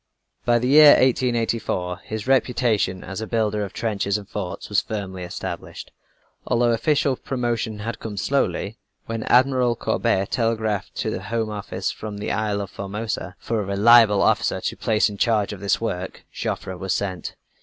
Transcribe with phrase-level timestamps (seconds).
[0.45, 5.21] By the year 1884, his reputation as a builder of trenches and forts was firmly
[5.21, 5.91] established,
[6.47, 8.79] although official promotion had come slowly.
[9.05, 13.65] When Admiral Courbet telegraphed to the Home Office from the Isle of Formosa for a
[13.65, 17.35] reliable officer to place in charge of this work, Joffre was sent.